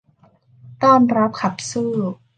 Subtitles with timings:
[0.83, 1.91] ต้อนรับขับสู้